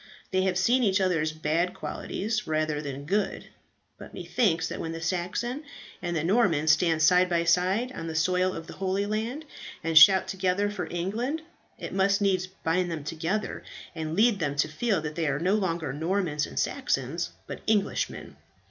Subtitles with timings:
[0.31, 3.49] They have seen each other's bad qualities rather than good;
[3.99, 5.61] but methinks that when the Saxon
[6.01, 9.45] and the Norman stand side by side on the soil of the Holy Land,
[9.83, 11.43] and shout together for England,
[11.77, 15.53] it must needs bind them together, and lead them to feel that they are no
[15.53, 18.37] longer Normans and Saxons, but Englishmen.